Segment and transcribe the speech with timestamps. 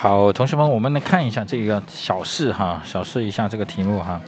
[0.00, 4.20] 好，同学们，我们来看一下这个小试哈，小试一下这个题目哈。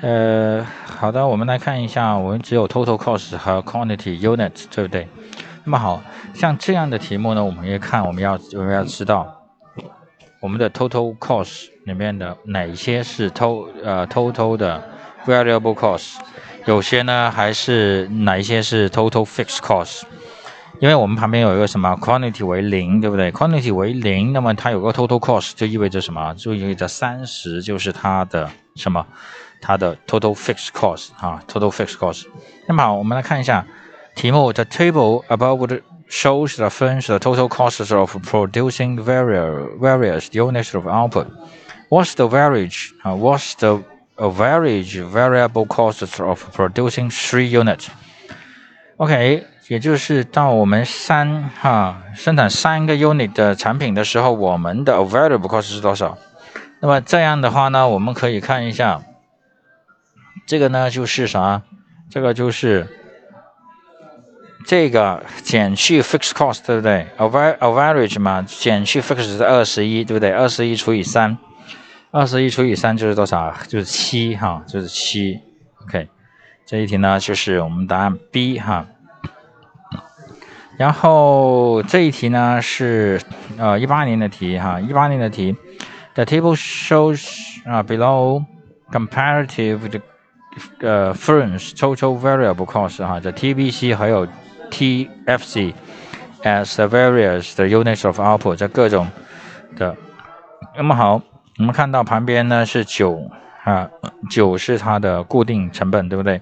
[0.00, 5.06] 呃，好的，我们来看一下，我们只有 total cost 和 quantity unit，对不对？
[5.62, 6.02] 那么好
[6.34, 9.32] 像这样的题目呢，我们要看，我们要我们要知道
[10.40, 14.82] 我们的 total cost 里面的哪一些是 to 呃 total 的
[15.24, 16.16] variable cost，
[16.64, 20.02] 有些呢还是哪一些是 total fixed cost。
[20.79, 23.31] 因为我们旁边有一个什么 quantity 为零，对不对？
[23.31, 26.33] quantity 为零，那么它有个 total cost 就意味着什么？
[26.33, 29.05] 就意味着三十就是它的什么？
[29.61, 32.25] 它的 total fixed cost 啊，total fixed cost。
[32.67, 33.63] 那么好，我们来看一下
[34.15, 41.27] 题目，the table above shows the furnished total costs of producing various various units of output.
[41.89, 42.89] What's the average?
[43.03, 43.83] 啊，What's the
[44.17, 47.85] average variable costs of producing three units?
[48.97, 49.45] OK。
[49.68, 56.16] 也就是到我们三哈生产三个 unit 的产品的时候，我们的 variable cost 是多少？
[56.80, 59.02] 那么这样的话呢，我们可以看一下，
[60.46, 61.62] 这个呢就是啥？
[62.08, 62.86] 这个就是
[64.64, 70.30] 这个减去 fixed cost，对不对？average 嘛，减去 fixed 是二十一，对不对？
[70.30, 71.36] 二十一除以三，
[72.12, 73.52] 二十一除以三就是多少？
[73.66, 75.40] 就是七哈，就是七。
[75.82, 76.08] OK，
[76.64, 78.86] 这一题呢就是我们答案 B 哈。
[80.76, 83.20] 然后这一题呢是
[83.56, 85.56] 呃一八年的题哈，一八年的题。
[86.14, 87.26] The table shows
[87.66, 88.44] 啊 below
[88.90, 90.00] comparative 的
[90.80, 94.26] 呃 firms total variable cost 哈，这 TBC 还有
[94.70, 95.74] TFC
[96.42, 99.06] as the various 的 units of output 这各种
[99.76, 99.96] 的。
[100.76, 101.20] 那么好，
[101.58, 103.30] 我们看到旁边呢是九
[103.64, 103.88] 啊，
[104.30, 106.40] 九是它的固定成本，对不对？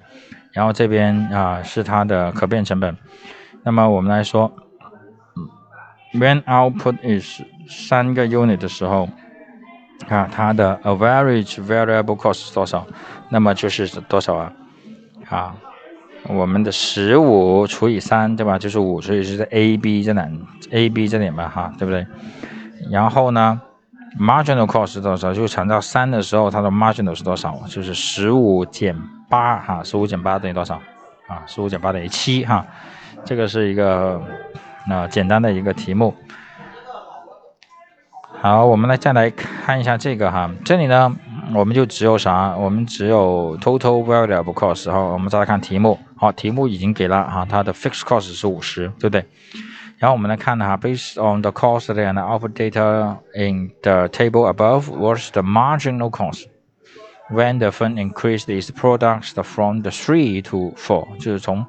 [0.53, 2.95] 然后这边啊是它的可变成本。
[3.65, 4.51] 那么我们来说
[6.13, 9.09] ，when output is 三个 unit 的时候，
[10.07, 12.85] 啊，它的 average variable cost 是多少？
[13.29, 14.53] 那么就是多少啊？
[15.29, 15.55] 啊，
[16.27, 18.59] 我们的十五除以三，对吧？
[18.59, 20.31] 就是五，所以是在 A B 这两
[20.69, 22.05] A B 这点吧，哈，对不对？
[22.91, 23.59] 然后呢
[24.19, 25.33] ，marginal cost 是多少？
[25.33, 27.59] 就乘到三的时候，它的 marginal 是多少？
[27.67, 28.95] 就是十五减
[29.27, 30.75] 八，哈，十五减八等于多少？
[31.27, 32.63] 啊，十五减八等于七，哈。
[33.25, 34.21] 这个是一个
[34.87, 36.13] 啊简单的一个题目。
[38.41, 41.15] 好，我们来再来看一下这个哈，这里呢
[41.53, 42.55] 我们就只有啥？
[42.55, 44.99] 我们只有 total variable cost 哈。
[44.99, 49.25] 我们再来看题目，好，题目已经给了哈，它的 fixed cost 是五十，对不对？
[49.97, 56.45] 然后我们来看哈，based on the cost and output data in the table above, what's the marginal cost
[57.31, 61.07] when the firm increased its products from the three to four？
[61.17, 61.65] 就是从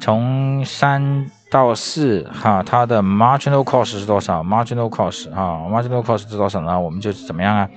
[0.00, 6.80] 从三到四，哈，它的 marginal cost 是多少？marginal cost 哈，marginal cost 是多少呢？
[6.80, 7.68] 我们就怎么样啊？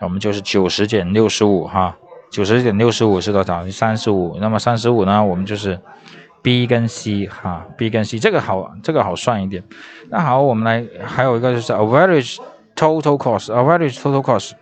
[0.00, 1.96] 我们就是九十减六十五哈，
[2.30, 3.68] 九十减六十五是多少？
[3.68, 4.36] 三十五。
[4.40, 5.24] 那么三十五呢？
[5.24, 5.78] 我们就是
[6.40, 9.64] B 跟 C 哈，B 跟 C 这个好，这个好算一点。
[10.08, 12.36] 那好，我们来还有一个就是 average
[12.76, 14.52] total cost，average total cost，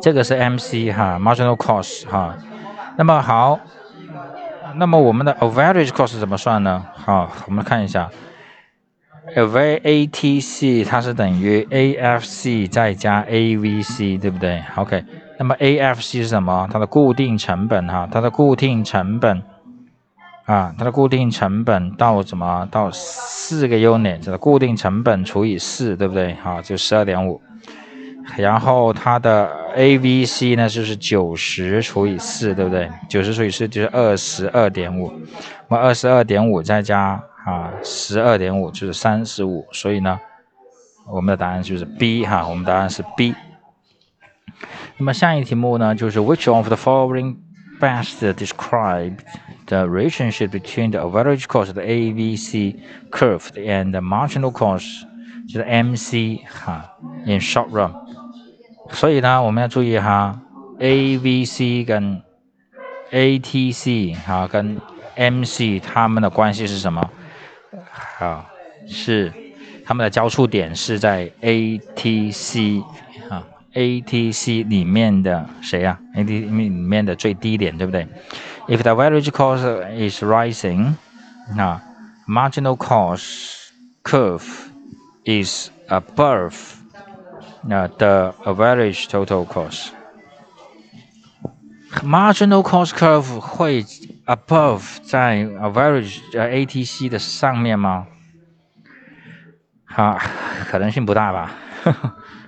[0.00, 2.34] 这个是 MC 哈，marginal cost 哈。
[2.96, 3.60] 那么好。
[4.76, 6.84] 那么我们的 average cost 怎么算呢？
[6.94, 8.10] 好，我们看一下
[9.36, 15.04] ，ATC 它是等于 AFC 再加 AVC，对不对？OK，
[15.38, 16.68] 那么 AFC 是什么？
[16.72, 19.42] 它的固定成本哈，它的固定成本
[20.46, 22.66] 啊，它的固定成本到什么？
[22.70, 26.34] 到四个 unit，它的固定成本除以四，对不对？
[26.42, 27.40] 好，就十二点五。
[28.36, 32.88] 然后它的 A V C 呢就是九十除以四，对不对？
[33.08, 35.12] 九十除以四就是二十二点五，
[35.68, 40.20] 那么二十二点五再加啊十二点五就是三十五，所以呢，
[41.10, 43.34] 我们的答案就是 B 哈，我们答案是 B。
[44.96, 47.36] 那么下一题目呢就是 Which of the following
[47.80, 49.16] best describe
[49.66, 52.76] the relationship between the average cost of the A V C
[53.10, 55.02] curve and the marginal cost
[55.48, 56.96] 就是 M C 哈
[57.26, 58.03] in short run。
[58.94, 60.38] 所以呢，我们要注意哈
[60.78, 62.22] ，A、V、C 跟
[63.10, 64.80] A、T、C 哈跟
[65.16, 67.10] M、C 它们的关系是什么？
[68.18, 68.46] 好，
[68.88, 69.32] 是
[69.84, 72.82] 它们的交触点是在 A、T、C
[73.28, 73.44] 啊
[73.74, 78.06] ，A、T、C 里面的谁呀？A、T 里面的最低点，对不对
[78.68, 80.94] ？If the average cost is rising，
[81.56, 81.80] 那
[82.28, 83.70] marginal cost
[84.04, 84.44] curve
[85.24, 86.54] is above。
[87.66, 89.88] 那 the average total cost
[92.02, 93.82] marginal cost curve 会
[94.26, 98.06] above 在 average 呃 ATC 的上面吗？
[99.84, 100.18] 好，
[100.68, 101.52] 可能性不大吧。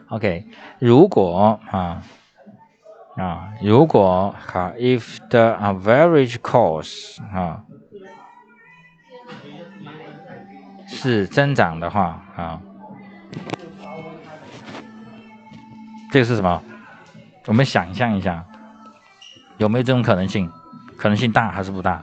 [0.09, 0.45] OK，
[0.79, 2.03] 如果啊
[3.17, 7.63] 啊，如果哈，if the average cost 啊
[10.89, 12.61] 是增长的话啊，
[16.17, 16.63] 这个是什么？
[17.45, 18.43] 我们想象一下，
[19.59, 20.51] 有没有这种可能性？
[20.97, 22.03] 可能性大还是不大？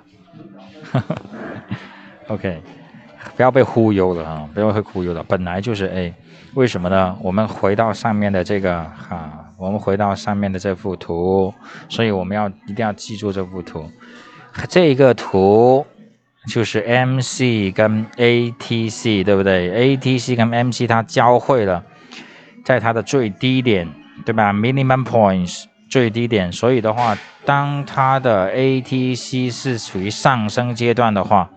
[2.30, 2.62] OK，
[3.36, 4.48] 不要被忽悠了啊！
[4.54, 6.14] 不要被忽悠了，本来就是 A，
[6.54, 7.18] 为什么呢？
[7.24, 11.52] 我们回到上面的这个哈，我们回到上面的这幅图，
[11.90, 13.90] 所以我们要一定要记住这幅图。
[14.70, 15.88] 这个图
[16.46, 21.84] 就是 MC 跟 ATC，对不对？ATC 跟 MC 它交汇了，
[22.64, 23.90] 在它的最低点，
[24.26, 31.50] 对吧？Minimum points 最低点，所以的话，当它的 ATC 是处于上升阶段的话。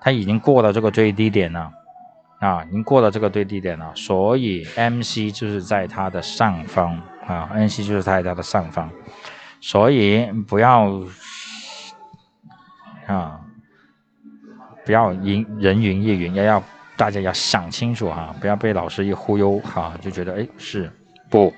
[0.00, 1.72] 它已经过了这个最低点了，
[2.38, 7.00] 啊，已经过了这个最低点了，所以 MC 就是在它的上方。
[7.26, 8.90] 啊，NC 就是在它的上方，
[9.60, 11.02] 所以不要
[13.06, 13.38] 啊，
[14.86, 16.62] 不要云人云亦云，要要
[16.96, 20.90] 大家要想清楚哈，不要被老师一忽悠哈，就觉得哎是
[21.28, 21.52] 不，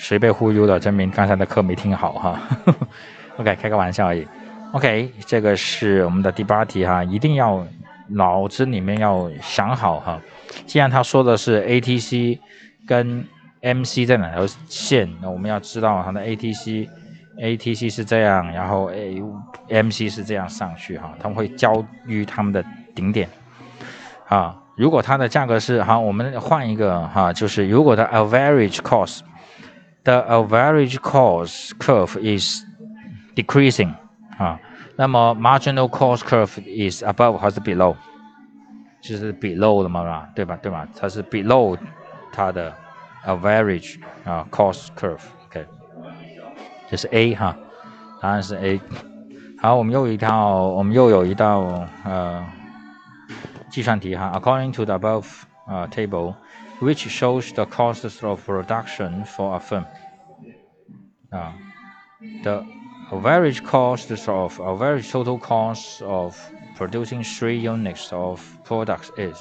[0.00, 2.40] 谁被忽悠了，证明刚才的课没听好哈，
[3.36, 4.26] OK，开个玩笑而已。
[4.72, 7.62] OK，这个是我们的第八题哈，一定要
[8.08, 10.18] 脑子里面要想好哈。
[10.66, 12.38] 既然他说的是 ATC
[12.86, 13.22] 跟
[13.60, 22.64] MC 在哪条线，那我们要知道它的 ATC，ATC 是这样，然后 A，MC 是这样上去哈，他们会交于他们的
[22.94, 23.28] 顶点
[24.28, 24.56] 啊。
[24.76, 29.20] 如果它的价格是好，我们换一个哈，就是如果的 average cost
[30.09, 32.63] cost，the average cost curve is
[33.35, 33.93] decreasing。
[34.37, 34.59] 啊，
[34.97, 37.95] 那么 marginal cost curve is above 还是 below？
[39.01, 40.57] 就是 below 了嘛，对吧？
[40.61, 40.87] 对吧？
[40.97, 41.77] 它是 below
[42.31, 42.73] 它的
[43.25, 45.65] average 啊 cost curve，OK，
[46.89, 47.55] 这是 A 哈，
[48.21, 48.81] 答案是 A。
[49.61, 52.45] 好，我们又一套，我们又有一道呃
[53.69, 54.31] 计算题哈。
[54.35, 55.25] According to the above
[55.65, 55.87] 啊
[56.80, 59.84] Which shows the costs of production for a firm
[61.30, 61.52] 啊
[62.42, 62.64] the
[63.12, 66.36] average cost of average total cost of
[66.78, 69.38] producing three units of products is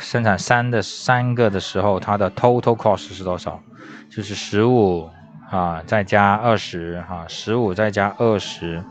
[0.00, 3.60] 生产三的三个的时候，它的 total cost 是多少？
[4.10, 5.08] 就是十五
[5.50, 8.84] 啊，再加二十哈，十五再加二十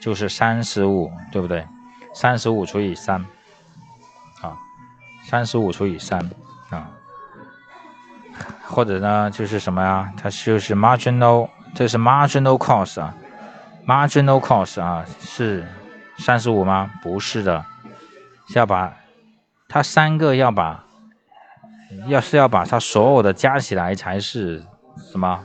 [0.00, 1.66] 就是三十五，对不对？
[2.14, 3.20] 三十五除以三
[4.42, 4.56] 啊，
[5.28, 6.30] 三十五除以三，
[8.68, 10.12] 或者呢就是什么呀？
[10.16, 11.48] 它就是 marginal。
[11.74, 13.14] 这是 marginal cost 啊
[13.86, 15.66] ，marginal cost 啊是
[16.16, 16.90] 三十五吗？
[17.02, 17.62] 不是的，
[18.48, 18.90] 是要把
[19.68, 20.82] 它三个要把，
[22.06, 24.64] 要是要把它所有的加起来才是
[25.12, 25.38] 什么？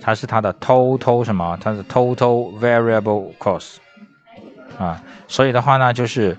[0.00, 1.56] 才是它的 total 什么？
[1.62, 3.76] 它是 total variable cost
[4.78, 6.36] 啊，所以的话呢，就是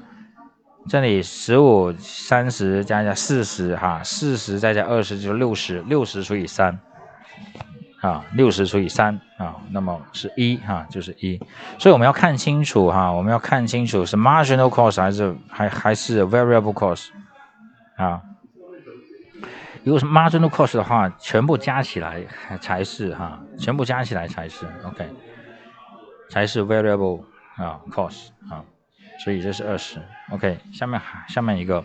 [0.87, 6.79] 这里十五、三十加加四十哈，四十再加二十就是六十，六十除以三。
[8.01, 11.39] 啊，六十除以三啊，那么是一哈，就是一，
[11.79, 17.11] 所以我们要看清楚哈，我们要看清楚是 marginal cost 还是还还是 variable cost
[17.95, 18.21] 啊。
[19.85, 22.25] 如果是 marginal cost 的话，全部加起来
[22.59, 25.07] 才是哈，全部加起来才是 OK，
[26.29, 27.23] 才是 variable
[27.55, 28.65] 啊 cost 啊，
[29.19, 30.01] 所以这是二十
[30.31, 30.57] OK。
[30.71, 31.83] 下面下面一个。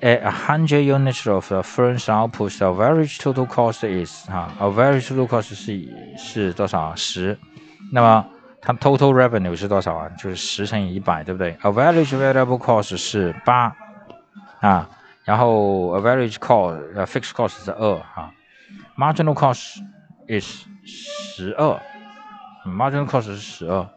[0.00, 5.54] a hundred units of the firm's output, the average total cost is 哈，average total cost
[5.54, 6.92] 是是多少？
[6.96, 7.38] 十。
[7.92, 8.26] 那么
[8.60, 10.08] 它 total revenue 是多少啊？
[10.18, 13.72] 就是十乘以一百，对不对？average variable cost 是八
[14.58, 14.90] 啊，
[15.22, 18.32] 然后 average cost 呃 fixed cost 是二哈
[18.96, 19.80] ，marginal cost
[20.26, 21.80] is 十二
[22.66, 23.88] ，marginal cost 是十二。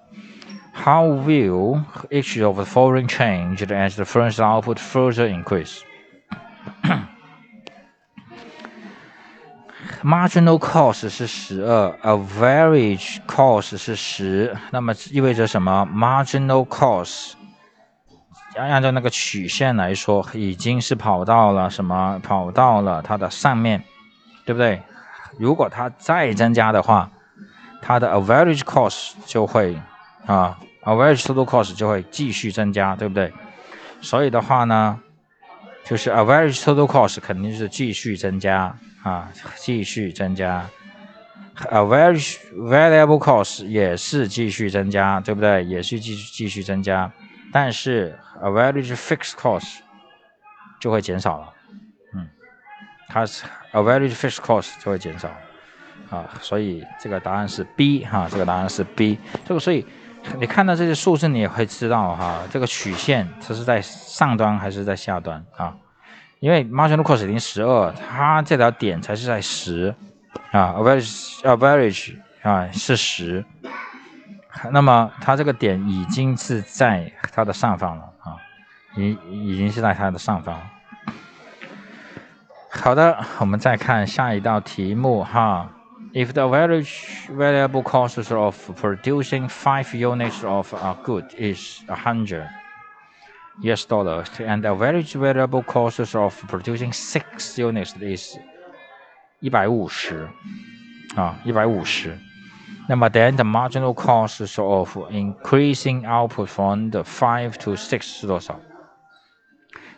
[0.73, 5.81] How will each of the following change as the firm's output further increase?
[10.03, 15.89] Marginal cost 是十二，average cost 是十，那么意味着什么？
[15.93, 17.33] Marginal cost
[18.57, 22.21] 按按照那个曲线来说，已经是跑到了什么？
[22.23, 23.83] 跑到了它的上面，
[24.45, 24.81] 对不对？
[25.39, 27.11] 如果它再增加的话，
[27.83, 29.77] 它的 average cost 就会
[30.26, 30.60] 啊。
[30.84, 33.32] average total cost 就会继续增加，对不对？
[34.02, 35.00] 所以的话呢，
[35.86, 40.66] 就是 average total cost 肯定是继续增加啊，继续增加。
[41.70, 45.64] average variable cost 也是继续增加，对不对？
[45.66, 47.12] 也是继续继续增加。
[47.54, 49.80] 但是 average fixed cost
[50.80, 51.54] 就会减少了，
[52.16, 52.28] 嗯，
[53.08, 55.30] 它是 average fixed cost 就会减少
[56.10, 59.20] 啊，所以这个答案是 B 哈，这个答案是 B。
[59.46, 59.86] 这个所以
[60.38, 65.76] 你看到这些数字，你也会知道哈，这个曲线它是在上端还是在下端啊？
[66.40, 69.94] 因为 marginal cost 零十二，它这条点才是在十
[70.52, 73.46] 啊，average average 啊是十，
[74.72, 78.38] 那么它这个点已经是在它的上方了啊，
[78.96, 80.60] 已已经是在它的上方。
[82.72, 85.70] 好的，我们再看下一道题目哈。
[86.13, 92.49] If the average variable cost of producing five units of a good is a hundred
[93.63, 98.39] US dollars, and the average variable cost of producing six units is
[99.41, 100.29] 一百五十
[101.17, 102.17] 啊，一百五十。
[102.89, 108.59] 那么 then the marginal cost of increasing output from the five to six 是多少？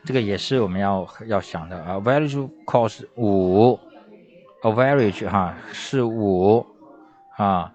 [0.04, 3.78] 这个也是我们要要想的啊，average cost 五
[4.63, 6.65] ，average 哈是五
[7.37, 7.71] 啊，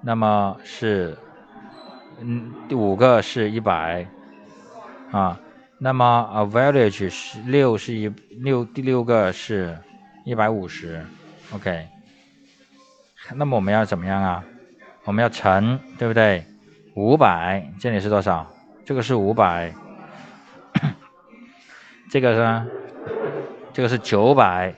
[0.00, 1.18] 那么是
[2.20, 4.06] 嗯第五个是一百
[5.10, 5.38] 啊，
[5.78, 9.76] 那么 average 是六是一六第六个是
[10.24, 11.04] 一百五十
[11.54, 11.86] ，OK，
[13.34, 14.44] 那么我们要怎么样啊？
[15.04, 16.44] 我们要乘对不对？
[16.94, 18.46] 五百这里是多少？
[18.84, 19.72] 这个是五百。
[22.10, 22.66] 这个呢，
[23.72, 24.74] 这个是九百，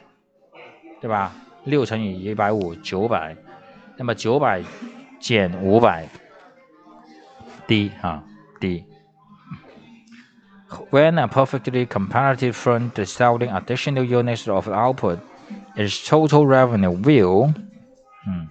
[1.00, 1.32] 对吧？
[1.64, 3.36] 六乘以一百五，九百。
[3.96, 4.62] 那么九百
[5.18, 6.08] 减五百
[7.66, 8.22] ，D 啊
[8.58, 8.84] ，D。
[10.90, 15.18] When a perfectly comparative front is selling additional units of output,
[15.76, 17.52] its total revenue will，
[18.26, 18.48] 嗯，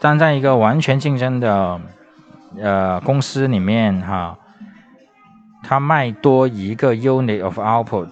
[0.00, 1.80] 但在一个完全竞争的
[2.60, 4.38] 呃公司里面哈。
[5.68, 8.08] 它卖多一个 unit of output，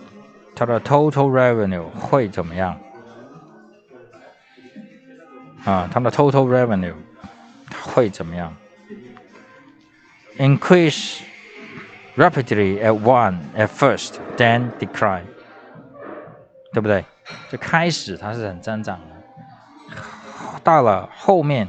[0.54, 2.78] 它的 total revenue 会怎么样？
[5.64, 6.94] 啊，它的 total revenue
[7.82, 8.54] 会怎么样
[10.38, 11.20] ？Increase
[12.16, 15.24] rapidly at one at first, then decline，
[16.72, 17.04] 对不对？
[17.50, 19.96] 就开始它是很增长的，
[20.62, 21.68] 到了后面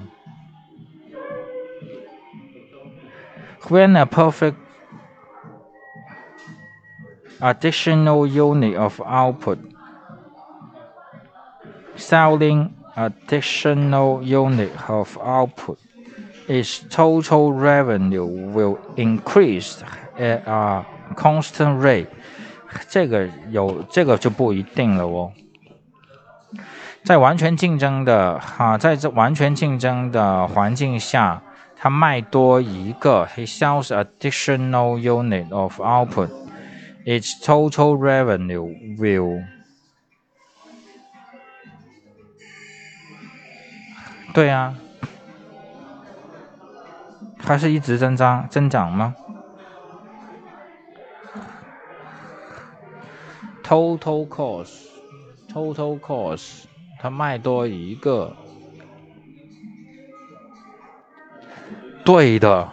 [3.70, 4.56] ，when a perfect
[7.41, 9.59] additional unit of output.
[11.97, 15.79] Selling additional unit of output,
[16.49, 19.83] its total revenue will increase
[20.19, 22.07] at a constant rate.
[22.89, 25.33] 这个有这个就不一定了哦。
[27.05, 31.43] 在完全竞争的哈，在这完全竞争的环境下，
[31.77, 36.29] 它卖多一个，he sells additional unit of output
[37.06, 39.44] Its total revenue will
[44.34, 44.76] 对啊，
[47.40, 49.16] 它是一直增长增长吗
[53.64, 56.66] ？Total cost，total cost，
[57.00, 58.36] 它卖多一个，
[62.04, 62.68] 对的。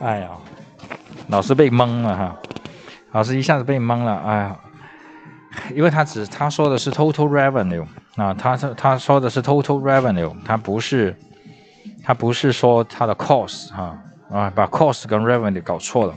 [0.00, 0.30] 哎呀，
[1.28, 2.36] 老师被蒙了哈。
[3.12, 4.56] 老师一下子被蒙了，哎呀，
[5.74, 11.14] 因为他只他说的是 total revenue 啊，他说他说的是 total revenue，他不是
[12.02, 13.98] 他不是说他的 cost 哈
[14.30, 16.14] 啊，把 cost 跟 revenue 搞错了。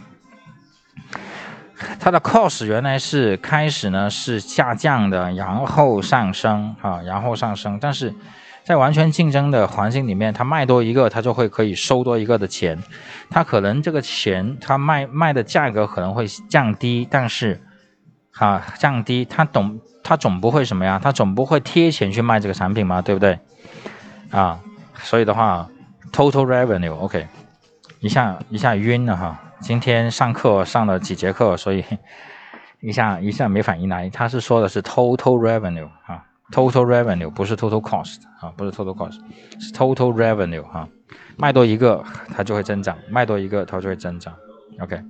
[2.00, 8.14] 它的 cost 原来是开始呢是下降的，然后上升啊，然后上升，但是。
[8.66, 12.82] 在完全竞争的环境里面，他卖多一个，他就会可以收多一个的钱。
[13.30, 17.62] 他可能这个钱，他卖卖的价格可能会降低，但是，
[18.32, 21.00] 哈降低，他总他总不会什么呀？
[21.02, 23.38] 他总不会贴钱去卖这个产品嘛，对不对？
[24.32, 24.60] 啊，
[24.96, 25.70] 所以的话
[26.12, 27.28] ，total revenue，OK，
[28.00, 29.40] 一下一下晕了哈。
[29.62, 31.86] 今天上课上了几节课，所以
[32.82, 34.10] 一下一下没反应来。
[34.10, 36.26] 他是说的是 total revenue 啊。
[36.52, 39.20] Total revenue 不是 total cost 啊，不是 total cost，
[39.60, 40.88] 是 total revenue 哈，
[41.38, 42.04] 卖多一个
[42.36, 44.32] 它就会增长，卖多一个它就会增长
[44.80, 45.02] ，OK，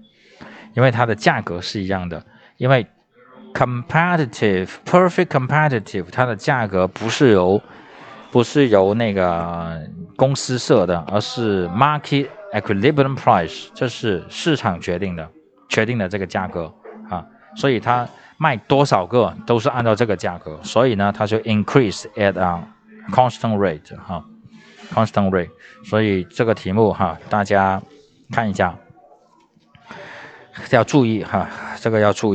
[0.75, 2.23] 因为它的价格是一样的，
[2.55, 2.87] 因为
[3.53, 7.61] competitive perfect competitive 它的价格不是由
[8.31, 9.81] 不是由那个
[10.15, 15.29] 公司设的，而是 market equilibrium price，这是市场决定的，
[15.67, 16.73] 决定的这个价格
[17.09, 17.27] 啊，
[17.57, 18.07] 所以它。
[18.37, 22.67] 卖多少个都是按照这个价格，所以呢，它就 increase at a
[23.11, 24.23] constant rate 哈
[24.93, 25.49] ，constant rate。
[25.83, 27.81] 所以这个题目哈，大家
[28.31, 28.75] 看一下，
[30.71, 31.47] 要注意哈，
[31.79, 32.33] 这个要注意。